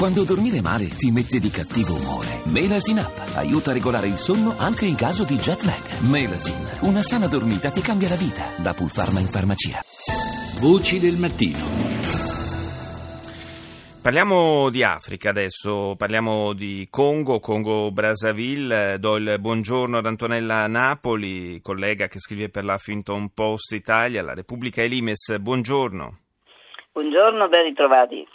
Quando 0.00 0.24
dormire 0.24 0.62
male 0.62 0.88
ti 0.88 1.10
mette 1.10 1.38
di 1.38 1.50
cattivo 1.50 1.92
umore. 1.92 2.40
Melasin 2.48 3.04
Up 3.04 3.36
aiuta 3.36 3.68
a 3.68 3.74
regolare 3.74 4.06
il 4.06 4.16
sonno 4.16 4.56
anche 4.56 4.86
in 4.86 4.96
caso 4.96 5.24
di 5.24 5.36
jet 5.36 5.60
lag. 5.60 6.00
Melasin, 6.08 6.88
una 6.88 7.02
sana 7.02 7.26
dormita 7.26 7.68
ti 7.68 7.82
cambia 7.82 8.08
la 8.08 8.16
vita. 8.16 8.48
Da 8.56 8.72
Pulpharma 8.72 9.20
in 9.20 9.28
farmacia. 9.28 9.76
Voci 10.56 11.00
del 11.00 11.20
mattino. 11.20 11.60
Parliamo 14.00 14.70
di 14.70 14.82
Africa 14.82 15.28
adesso, 15.28 15.96
parliamo 15.98 16.54
di 16.54 16.88
Congo, 16.88 17.38
Congo-Brazzaville. 17.38 18.96
Do 18.98 19.16
il 19.16 19.36
buongiorno 19.38 19.98
ad 19.98 20.06
Antonella 20.06 20.66
Napoli, 20.66 21.60
collega 21.60 22.08
che 22.08 22.20
scrive 22.20 22.48
per 22.48 22.64
la 22.64 22.72
Huffington 22.72 23.34
Post 23.34 23.72
Italia, 23.72 24.22
la 24.22 24.32
Repubblica 24.32 24.80
Elimes. 24.80 25.36
Buongiorno. 25.38 26.20
Buongiorno, 26.92 27.48
ben 27.48 27.64
ritrovati. 27.64 28.26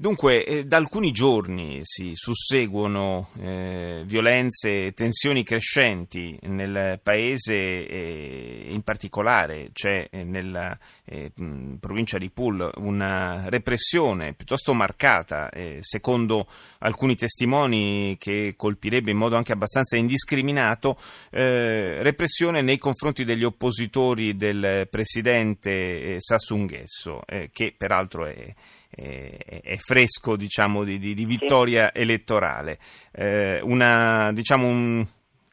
Dunque, 0.00 0.44
eh, 0.44 0.64
da 0.64 0.76
alcuni 0.76 1.10
giorni 1.10 1.80
si 1.82 2.12
susseguono 2.14 3.30
eh, 3.40 4.04
violenze 4.06 4.86
e 4.86 4.92
tensioni 4.92 5.42
crescenti 5.42 6.38
nel 6.42 7.00
paese 7.02 7.54
e 7.54 8.66
in 8.68 8.82
particolare 8.82 9.70
c'è 9.72 10.06
eh, 10.08 10.22
nella 10.22 10.78
eh, 11.04 11.32
provincia 11.80 12.16
di 12.16 12.30
Pool 12.30 12.70
una 12.76 13.48
repressione 13.48 14.34
piuttosto 14.34 14.72
marcata, 14.72 15.50
eh, 15.50 15.78
secondo 15.80 16.46
alcuni 16.78 17.16
testimoni 17.16 18.14
che 18.20 18.54
colpirebbe 18.56 19.10
in 19.10 19.16
modo 19.16 19.34
anche 19.34 19.50
abbastanza 19.50 19.96
indiscriminato, 19.96 20.96
eh, 21.28 22.04
repressione 22.04 22.62
nei 22.62 22.78
confronti 22.78 23.24
degli 23.24 23.42
oppositori 23.42 24.36
del 24.36 24.86
presidente 24.88 26.20
Sassou 26.20 26.56
Nguesso, 26.58 27.22
che 27.50 27.74
peraltro 27.76 28.26
è 28.26 28.54
è 28.98 29.76
fresco 29.76 30.36
diciamo, 30.36 30.84
di, 30.84 30.98
di, 30.98 31.14
di, 31.14 31.24
vittoria 31.24 31.90
sì. 31.92 32.00
elettorale. 32.00 32.78
Eh, 33.12 33.60
una, 33.62 34.32
diciamo 34.32 34.66
un, 34.66 35.06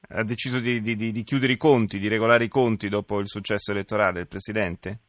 ha 0.09 0.23
deciso 0.23 0.59
di, 0.59 0.81
di, 0.81 1.23
chiudere 1.23 1.53
i 1.53 1.57
conti, 1.57 1.99
di 1.99 2.07
regolare 2.07 2.45
i 2.45 2.49
conti 2.49 2.89
dopo 2.89 3.19
il 3.19 3.27
successo 3.27 3.71
elettorale 3.71 4.13
del 4.13 4.27
Presidente? 4.27 4.99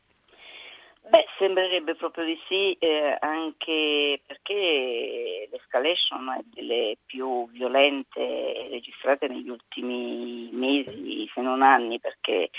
Beh, 1.08 1.24
sembrerebbe 1.38 1.94
proprio 1.94 2.24
di 2.24 2.36
sì, 2.48 2.72
eh, 2.80 3.16
anche 3.20 4.20
perché 4.26 5.48
l'escalation 5.50 6.30
è 6.38 6.42
delle 6.52 6.96
più 7.06 7.48
violente 7.50 8.66
registrate 8.70 9.28
negli 9.28 9.48
ultimi 9.48 10.50
mesi, 10.52 11.30
se 11.32 11.40
non 11.40 11.62
anni, 11.62 12.00
perché 12.00 12.50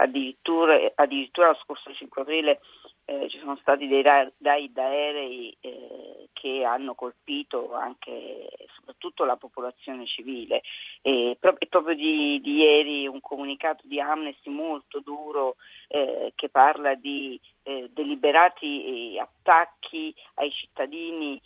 addirittura, 0.00 0.78
addirittura 0.94 1.48
lo 1.48 1.58
scorso 1.62 1.92
5 1.92 2.22
aprile 2.22 2.60
eh, 3.04 3.28
ci 3.30 3.38
sono 3.38 3.56
stati 3.56 3.86
dei 3.86 4.02
raid 4.02 4.76
aerei 4.76 5.56
eh, 5.60 6.28
che 6.34 6.62
hanno 6.62 6.94
colpito 6.94 7.74
anche 7.74 8.48
soprattutto 8.76 9.24
la 9.24 9.36
popolazione 9.36 10.06
civile. 10.06 10.60
E, 11.00 11.36
pro- 11.40 11.58
e 11.58 11.66
proprio 11.66 11.94
di, 11.94 12.38
di, 12.42 12.56
ieri 12.56 13.06
un 13.06 13.20
comunicato 13.20 13.86
di 13.86 13.98
Amnesty 13.98 14.50
molto 14.50 15.00
duro 15.00 15.56
eh, 15.88 16.32
che 16.34 16.50
parla 16.50 16.94
di 16.94 17.40
eh, 17.62 17.88
deliberati 17.92 19.14
eh, 19.14 19.20
attacchi 19.20 20.14
ai 20.34 20.50
cittadini 20.50 21.40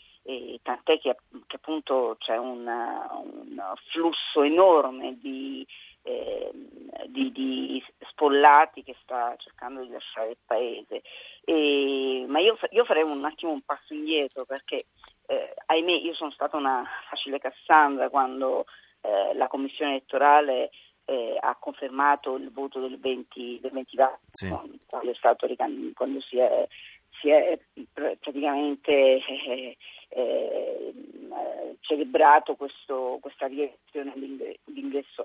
tant'è 0.63 1.01
che, 1.01 1.17
che, 1.49 1.57
appunto 1.57 2.15
c'è 2.21 2.37
una, 2.37 3.11
un 3.25 3.61
flusso 3.91 4.45
enorme 4.45 5.19
di 5.19 5.67
eh, 6.03 6.51
di, 7.07 7.22
di, 8.23 8.33
Spollati 8.33 8.83
che 8.83 8.97
sta 9.03 9.35
cercando 9.39 9.83
di 9.83 9.91
lasciare 9.91 10.31
il 10.31 10.37
paese. 10.45 11.03
E, 11.45 12.25
ma 12.29 12.39
io, 12.41 12.57
io, 12.71 12.85
farei 12.85 13.03
un 13.03 13.25
attimo 13.25 13.53
un 13.53 13.63
passo 13.63 13.93
indietro 13.93 14.45
perché, 14.45 14.87
eh, 15.27 15.55
ahimè, 15.67 15.93
io 15.93 16.15
sono 16.15 16.31
stata 16.31 16.57
una 16.57 16.85
facile 17.09 17.39
Cassandra 17.39 18.09
quando 18.09 18.67
eh, 19.01 19.35
la 19.35 19.49
commissione 19.49 19.93
elettorale 19.93 20.71
eh, 21.05 21.37
ha 21.41 21.57
confermato 21.59 22.37
il 22.37 22.53
voto 22.53 22.81
del 22.81 22.99
20, 22.99 23.59
del 23.61 23.73
20 23.73 23.97
sì. 24.31 24.49
quando, 24.87 25.11
è 25.11 25.15
stato, 25.15 25.49
quando 25.95 26.21
si 26.21 26.39
è, 26.39 26.67
si 27.21 27.29
è 27.29 27.59
praticamente 27.93 28.93
eh, 28.93 29.77
eh, 30.11 30.95
celebrato 31.81 32.55
questo, 32.55 33.19
questa 33.21 33.47
rielezione 33.47 34.13
d'ingresso 34.65 35.22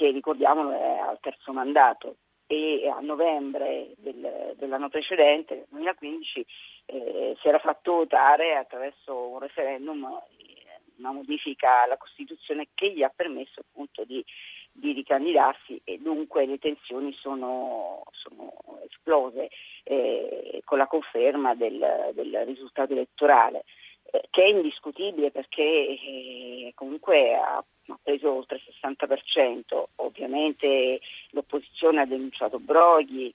che 0.00 0.10
ricordiamolo 0.10 0.70
è 0.70 0.96
al 0.98 1.20
terzo 1.20 1.52
mandato. 1.52 2.16
E 2.46 2.88
a 2.88 2.98
novembre 3.00 3.92
del, 3.98 4.54
dell'anno 4.56 4.88
precedente, 4.88 5.54
nel 5.54 5.66
2015, 5.68 6.46
eh, 6.86 7.36
si 7.38 7.46
era 7.46 7.60
fatto 7.60 7.92
votare 7.92 8.56
attraverso 8.56 9.14
un 9.28 9.38
referendum 9.38 10.04
eh, 10.04 10.80
una 10.98 11.12
modifica 11.12 11.82
alla 11.82 11.96
Costituzione 11.96 12.68
che 12.74 12.92
gli 12.92 13.04
ha 13.04 13.12
permesso 13.14 13.60
appunto 13.60 14.04
di, 14.04 14.24
di 14.72 14.92
ricandidarsi. 14.92 15.80
E 15.84 15.98
dunque 15.98 16.46
le 16.46 16.58
tensioni 16.58 17.12
sono, 17.12 18.02
sono 18.10 18.52
esplose 18.88 19.50
eh, 19.84 20.62
con 20.64 20.78
la 20.78 20.86
conferma 20.88 21.54
del, 21.54 22.10
del 22.14 22.42
risultato 22.46 22.94
elettorale 22.94 23.64
eh, 24.12 24.22
che 24.30 24.42
è 24.42 24.46
indiscutibile 24.46 25.30
perché 25.30 25.62
eh, 25.62 26.72
comunque 26.74 27.34
ha 27.34 27.64
preso 28.02 28.32
oltre 28.32 28.56
il 28.56 28.62
60%, 28.82 29.84
ovviamente 29.96 31.00
l'opposizione 31.30 32.00
ha 32.00 32.06
denunciato 32.06 32.58
Brogli. 32.58 33.32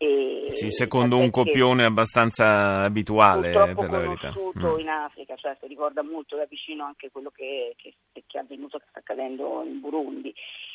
E 0.00 0.50
sì, 0.52 0.70
secondo 0.70 1.18
un 1.18 1.30
copione 1.30 1.84
abbastanza 1.84 2.82
abituale 2.82 3.50
per 3.50 3.90
la 3.90 3.98
verità. 3.98 4.32
conosciuto 4.32 4.76
mm. 4.76 4.78
in 4.78 4.88
Africa, 4.88 5.34
certo, 5.34 5.66
ricorda 5.66 6.02
molto 6.04 6.36
da 6.36 6.44
vicino 6.44 6.84
anche 6.84 7.10
quello 7.10 7.30
che, 7.30 7.74
che, 7.76 7.94
che 8.12 8.38
è 8.38 8.38
avvenuto, 8.38 8.78
che 8.78 8.84
sta 8.88 9.00
accadendo 9.00 9.64
in 9.64 9.80
Burundi. 9.80 10.32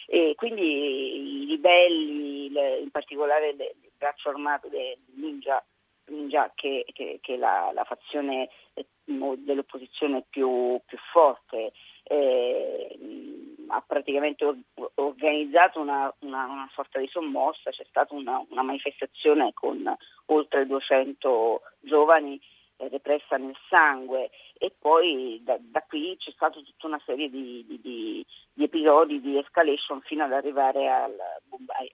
E 0.07 0.33
quindi 0.35 0.61
i 0.61 1.45
ribelli, 1.47 2.47
in 2.47 2.89
particolare 2.91 3.49
il 3.51 3.91
braccio 3.97 4.29
armato 4.29 4.67
del 4.67 4.97
Ninja, 5.15 5.63
Ninja 6.07 6.51
che, 6.53 6.85
è 6.93 7.35
la, 7.37 7.71
la 7.73 7.85
fazione 7.85 8.49
eh, 8.73 8.85
dell'opposizione 9.05 10.25
più, 10.29 10.79
più 10.85 10.97
forte, 11.11 11.71
eh, 12.03 12.97
ha 13.73 13.83
praticamente 13.85 14.45
organizzato 14.95 15.79
una, 15.79 16.13
una, 16.19 16.45
una, 16.45 16.69
sorta 16.73 16.99
di 16.99 17.07
sommossa, 17.07 17.71
c'è 17.71 17.85
stata 17.89 18.13
una, 18.13 18.43
una 18.49 18.61
manifestazione 18.61 19.51
con 19.53 19.95
oltre 20.27 20.67
200 20.67 21.61
giovani 21.81 22.39
eh, 22.77 22.87
repressa 22.89 23.37
nel 23.37 23.55
sangue 23.69 24.29
e 24.57 24.71
poi 24.79 25.41
da, 25.43 25.57
da, 25.59 25.83
qui 25.87 26.15
c'è 26.17 26.31
stata 26.31 26.59
tutta 26.59 26.87
una 26.87 27.01
serie 27.05 27.29
di, 27.29 27.65
di, 27.67 27.79
di, 27.81 28.25
di, 28.53 28.63
episodi 28.63 29.19
di 29.19 29.37
escalation 29.37 30.01
fino 30.01 30.23
ad 30.23 30.33
arrivare 30.33 30.89
al, 30.89 31.15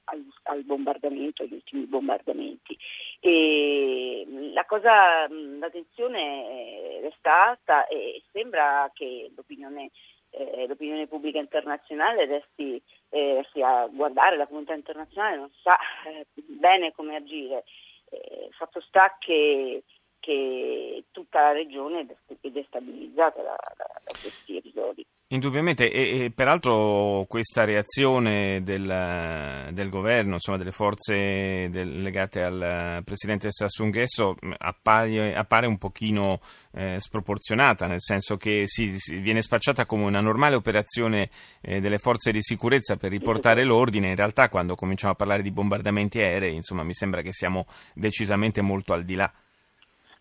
al, 0.06 0.26
al 0.44 0.64
bombardamento, 0.64 1.44
agli 1.44 1.54
ultimi 1.54 1.86
bombardamenti. 1.86 2.78
E 3.22 4.26
la 4.54 4.66
cosa, 4.66 5.28
la 5.30 5.70
tensione 5.70 7.00
resta 7.02 7.48
alta 7.50 7.88
e 7.88 8.22
sembra 8.32 8.90
che 8.94 9.32
l'opinione 9.36 9.90
eh, 10.32 10.68
l'opinione 10.68 11.08
pubblica 11.08 11.40
internazionale 11.40 12.26
resti, 12.26 12.82
eh, 13.10 13.36
resti, 13.36 13.62
a 13.62 13.88
guardare, 13.88 14.38
la 14.38 14.48
comunità 14.48 14.74
internazionale 14.74 15.38
non 15.38 15.52
sa 15.62 15.78
eh, 16.08 16.26
bene 16.36 16.92
come 16.94 17.16
agire. 17.16 17.64
Eh, 18.10 18.50
fatto 18.52 18.82
sta 18.82 19.16
che, 19.20 19.84
che, 20.20 21.04
tutta 21.12 21.42
la 21.42 21.52
regione 21.52 22.08
è 22.42 22.50
destabilizzata 22.50 23.42
da, 23.42 23.56
da, 23.76 23.86
da 24.04 24.12
questi 24.20 24.58
episodi. 24.58 25.06
Indubbiamente, 25.32 25.92
e, 25.92 26.24
e, 26.24 26.32
peraltro 26.32 27.26
questa 27.28 27.64
reazione 27.64 28.64
del, 28.64 29.70
del 29.72 29.90
governo, 29.90 30.34
insomma 30.34 30.58
delle 30.58 30.72
forze 30.72 31.70
del, 31.70 32.02
legate 32.02 32.42
al 32.42 33.04
presidente 33.06 33.52
Sassou 33.52 33.86
Nguesso 33.86 34.36
appare, 34.58 35.36
appare 35.36 35.68
un 35.68 35.78
pochino 35.78 36.40
eh, 36.74 37.00
sproporzionata, 37.00 37.86
nel 37.86 38.02
senso 38.02 38.38
che 38.38 38.64
si, 38.66 38.98
si, 38.98 39.18
viene 39.20 39.44
spacciata 39.44 39.86
come 39.86 40.06
una 40.06 40.20
normale 40.20 40.56
operazione 40.56 41.30
eh, 41.62 41.80
delle 41.80 42.00
forze 42.00 42.32
di 42.32 42.42
sicurezza 42.42 42.98
per 42.98 43.12
riportare 43.12 43.64
l'ordine, 43.64 44.08
in 44.08 44.16
realtà 44.16 44.50
quando 44.50 44.74
cominciamo 44.74 45.14
a 45.14 45.16
parlare 45.16 45.44
di 45.44 45.52
bombardamenti 45.52 46.20
aerei, 46.20 46.56
insomma 46.56 46.82
mi 46.82 46.96
sembra 46.96 47.22
che 47.22 47.34
siamo 47.34 47.68
decisamente 47.94 48.62
molto 48.62 48.94
al 48.94 49.04
di 49.04 49.14
là. 49.14 49.32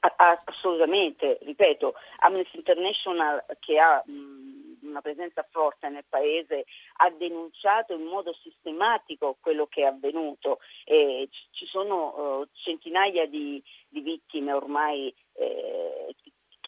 Assolutamente, 0.00 1.38
ripeto, 1.42 1.94
Amnesty 2.18 2.58
International 2.58 3.42
che 3.58 3.78
ha 3.78 4.02
mh, 4.04 4.57
una 4.82 5.00
presenza 5.00 5.46
forte 5.50 5.88
nel 5.88 6.04
paese, 6.08 6.64
ha 6.96 7.10
denunciato 7.10 7.94
in 7.94 8.04
modo 8.04 8.32
sistematico 8.42 9.36
quello 9.40 9.66
che 9.66 9.82
è 9.82 9.86
avvenuto. 9.86 10.58
Eh, 10.84 11.28
ci 11.50 11.66
sono 11.66 12.40
uh, 12.40 12.48
centinaia 12.52 13.26
di, 13.26 13.62
di, 13.88 14.00
vittime 14.00 14.52
ormai. 14.52 15.14
Eh, 15.34 16.14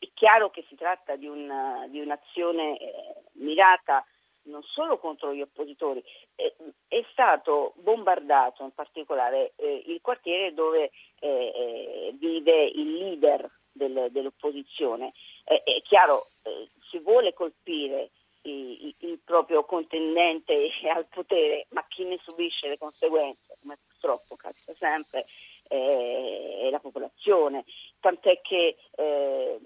è 0.00 0.08
chiaro 0.14 0.50
che 0.50 0.64
si 0.68 0.74
tratta 0.76 1.16
di, 1.16 1.26
un, 1.26 1.86
di 1.88 2.00
un'azione 2.00 2.78
eh, 2.78 3.14
mirata 3.32 4.04
non 4.42 4.62
solo 4.62 4.98
contro 4.98 5.34
gli 5.34 5.42
oppositori, 5.42 6.02
eh, 6.34 6.54
è 6.88 7.04
stato 7.12 7.74
bombardato 7.76 8.62
in 8.62 8.72
particolare 8.72 9.52
eh, 9.56 9.82
il 9.86 10.00
quartiere 10.00 10.54
dove 10.54 10.90
eh, 11.18 12.14
vive 12.18 12.64
il 12.64 12.92
leader 12.94 13.50
del, 13.70 14.08
dell'opposizione 14.10 15.12
eh, 15.44 15.62
è 15.62 15.82
chiaro, 15.82 16.26
eh, 16.44 16.68
si 16.90 16.98
vuole 16.98 17.32
colpire 17.32 18.10
il, 18.42 18.94
il 18.98 19.18
proprio 19.24 19.64
contendente 19.64 20.70
al 20.94 21.06
potere, 21.06 21.66
ma 21.70 21.84
chi 21.88 22.04
ne 22.04 22.18
subisce 22.22 22.68
le 22.68 22.78
conseguenze, 22.78 23.56
come 23.60 23.78
purtroppo 23.86 24.36
capita 24.36 24.74
sempre, 24.78 25.26
eh, 25.68 26.58
è 26.62 26.70
la 26.70 26.80
popolazione, 26.80 27.64
tant'è 28.00 28.40
che 28.40 28.76
eh, 28.96 29.58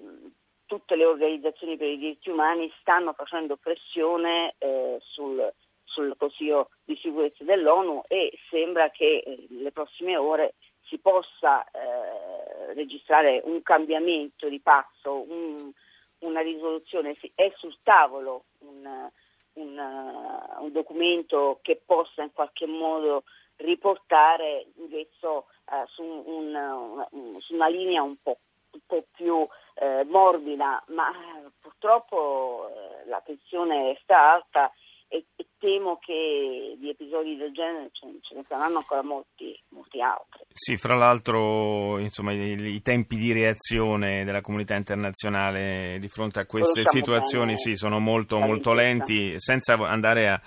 tutte 0.67 0.97
le 0.97 1.05
organizzazioni 1.05 1.77
per 1.77 1.89
i 1.89 1.99
diritti 1.99 2.31
umani 2.31 2.73
stanno 2.81 3.13
facendo 3.13 3.57
pressione 3.57 4.55
eh, 4.59 4.99
sul, 5.01 5.53
sul 5.85 6.15
Consiglio 6.17 6.71
di 6.85 6.97
sicurezza 6.97 7.45
dell'ONU 7.45 8.03
e 8.09 8.33
sembra 8.51 8.91
che 8.91 9.23
eh, 9.25 9.47
nelle 9.51 9.73
prossime 9.73 10.17
ore 10.17 10.55
si 10.87 10.99
possa 10.99 11.65
eh, 11.71 12.75
registrare 12.75 13.41
un 13.45 13.63
cambiamento 13.63 14.49
di 14.49 14.61
passo, 14.61 15.25
un, 15.29 15.73
una 16.25 16.41
risoluzione, 16.41 17.17
è 17.35 17.53
sul 17.57 17.77
tavolo 17.83 18.45
un, 18.61 19.11
un, 19.55 19.79
un, 20.59 20.73
documento 20.73 21.59
che 21.63 21.81
possa 21.85 22.23
in 22.23 22.33
qualche 22.33 22.67
modo 22.67 23.25
riportare 23.57 24.67
invece 24.77 25.27
uh, 25.27 25.45
su, 25.87 26.03
un, 26.03 27.07
su, 27.39 27.55
una 27.55 27.69
linea 27.69 28.03
un 28.03 28.17
po', 28.21 28.39
un 28.73 28.81
po 28.87 29.05
più 29.13 29.47
eh, 29.75 30.05
morbida, 30.05 30.83
ma 30.89 31.11
eh, 31.11 31.51
purtroppo 31.61 32.69
eh, 32.69 33.09
la 33.09 33.21
tensione 33.21 33.99
sta 34.03 34.33
alta 34.33 34.73
temo 35.65 35.99
che 35.99 36.77
di 36.79 36.91
episodi 36.91 37.37
del 37.37 37.51
genere 37.53 37.89
ce, 37.93 38.07
ne 38.35 38.45
saranno 38.47 38.77
ancora 38.77 39.03
molti, 39.03 39.59
molti, 39.71 39.99
altri. 40.03 40.45
Sì, 40.53 40.77
fra 40.77 40.95
l'altro 40.95 41.99
insomma, 41.99 42.33
i, 42.33 42.53
i, 42.53 42.83
tempi 42.83 43.17
di 43.17 43.33
reazione 43.33 44.25
della 44.25 44.43
comunità 44.43 44.75
internazionale 44.75 45.97
di 46.01 46.09
fronte 46.09 46.41
a 46.41 46.45
queste 46.45 46.85
situazioni 46.85 47.57
sì, 47.57 47.77
sono 47.77 47.99
molto, 47.99 48.39
molto 48.41 48.75
lenti, 48.75 49.41
senza 49.41 49.73
andare 49.73 50.29
a 50.29 50.41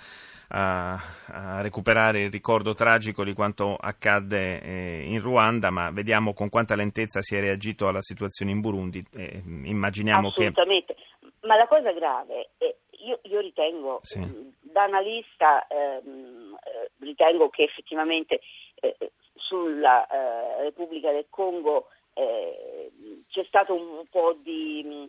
a, 0.50 0.98
a, 1.26 1.60
recuperare 1.60 2.22
il 2.22 2.30
ricordo 2.30 2.72
tragico 2.72 3.22
di 3.22 3.34
quanto 3.34 3.76
accadde 3.78 4.62
eh, 4.62 5.02
in 5.04 5.20
Ruanda, 5.20 5.68
ma 5.70 5.90
vediamo 5.90 6.32
con 6.32 6.48
quanta 6.48 6.74
lentezza 6.74 7.20
si 7.20 7.36
è 7.36 7.40
reagito 7.40 7.86
alla 7.86 8.00
situazione 8.00 8.52
in 8.52 8.60
Burundi. 8.60 9.04
Eh, 9.14 9.42
immaginiamo 9.44 10.28
Assolutamente. 10.28 10.94
Che... 10.94 11.26
Ma 11.42 11.54
la 11.54 11.66
cosa 11.66 11.92
grave, 11.92 12.48
è, 12.56 12.74
io, 13.00 13.20
io, 13.22 13.40
ritengo, 13.40 14.00
sì. 14.02 14.20
da 14.60 14.84
analista, 14.84 15.66
ehm, 15.66 16.56
eh, 16.64 16.90
ritengo 17.00 17.48
che 17.48 17.64
effettivamente 17.64 18.40
eh, 18.80 18.96
sulla 19.34 20.06
eh, 20.06 20.62
Repubblica 20.62 21.10
del 21.12 21.26
Congo 21.30 21.88
eh, 22.14 22.90
c'è, 23.28 23.44
stato 23.44 23.74
un 23.74 24.06
po 24.10 24.34
di, 24.42 25.06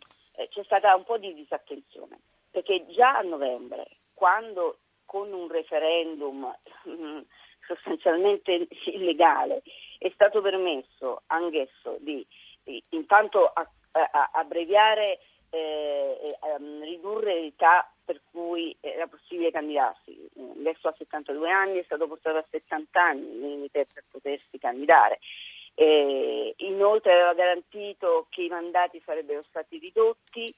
c'è 0.50 0.64
stata 0.64 0.96
un 0.96 1.04
po' 1.04 1.18
di 1.18 1.34
disattenzione, 1.34 2.20
perché 2.52 2.86
già 2.90 3.18
a 3.18 3.22
novembre, 3.22 3.88
quando 4.14 4.78
con 5.06 5.34
un 5.34 5.48
referendum 5.48 6.56
mm, 6.88 7.20
sostanzialmente 7.66 8.68
illegale 8.86 9.64
è 9.98 10.10
stato 10.14 10.42
permesso 10.42 11.24
anch'esso 11.28 11.98
di, 12.00 12.26
di 12.64 12.84
intanto 12.90 13.46
a, 13.46 13.68
a, 13.92 14.30
abbreviare 14.34 15.20
eh, 15.50 16.38
um, 16.58 16.84
ridurre 16.84 17.42
l'età 17.42 17.92
per 18.04 18.22
cui 18.32 18.76
era 18.80 19.08
possibile 19.08 19.52
candidarsi. 19.52 20.30
Adesso 20.60 20.88
ha 20.88 20.96
72 20.98 21.50
anni, 21.50 21.80
è 21.80 21.84
stato 21.84 22.08
portato 22.08 22.38
a 22.38 22.46
70 22.50 23.02
anni 23.02 23.30
il 23.30 23.40
limite 23.40 23.88
per 23.92 24.04
potersi 24.10 24.58
candidare. 24.58 25.20
Eh, 25.76 26.54
inoltre 26.58 27.14
aveva 27.14 27.34
garantito 27.34 28.28
che 28.30 28.42
i 28.42 28.50
mandati 28.50 29.02
sarebbero 29.06 29.44
stati 29.48 29.78
ridotti 29.78 30.54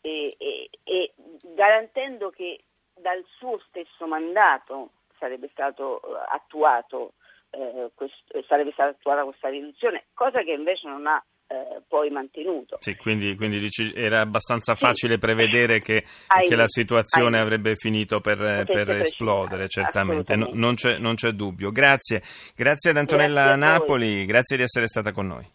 e, 0.00 0.34
e, 0.38 0.70
e 0.82 1.12
garantendo 1.42 2.30
che 2.30 2.60
dal 2.94 3.24
suo 3.36 3.58
stesso 3.68 4.06
mandato 4.06 4.90
sarebbe 5.18 5.48
stato 5.52 6.00
eh, 6.00 6.24
attuato 6.28 7.12
eh, 7.50 7.90
questo, 7.94 8.42
sarebbe 8.46 8.72
stata 8.72 8.90
attuata 8.90 9.24
questa 9.24 9.48
riduzione, 9.48 10.06
cosa 10.14 10.42
che 10.42 10.52
invece 10.52 10.88
non 10.88 11.06
ha 11.06 11.22
eh, 11.48 11.82
poi 11.86 12.10
mantenuto. 12.10 12.78
Sì, 12.80 12.96
quindi, 12.96 13.36
quindi 13.36 13.60
dici, 13.60 13.92
era 13.94 14.20
abbastanza 14.20 14.74
facile 14.74 15.14
sì. 15.14 15.18
prevedere 15.20 15.80
che, 15.80 16.04
che, 16.46 16.56
la 16.56 16.66
situazione 16.66 17.36
hai, 17.36 17.42
avrebbe 17.42 17.76
finito 17.76 18.20
per, 18.20 18.64
per 18.64 18.90
esplodere, 18.90 19.68
certamente, 19.68 20.34
no, 20.34 20.50
non, 20.52 20.74
c'è, 20.74 20.98
non, 20.98 21.14
c'è, 21.14 21.30
dubbio. 21.30 21.70
Grazie, 21.70 22.22
grazie 22.54 22.90
ad 22.90 22.96
Antonella 22.96 23.42
grazie 23.42 23.60
Napoli, 23.60 24.24
grazie 24.24 24.56
di 24.56 24.62
essere 24.64 24.88
stata 24.88 25.12
con 25.12 25.26
noi. 25.26 25.46